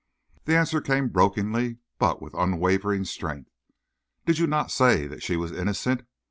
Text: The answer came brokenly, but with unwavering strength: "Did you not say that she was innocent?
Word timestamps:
The 0.45 0.57
answer 0.57 0.81
came 0.81 1.09
brokenly, 1.09 1.77
but 1.99 2.23
with 2.23 2.33
unwavering 2.33 3.05
strength: 3.05 3.51
"Did 4.25 4.39
you 4.39 4.47
not 4.47 4.71
say 4.71 5.05
that 5.05 5.21
she 5.21 5.35
was 5.35 5.51
innocent? 5.51 6.01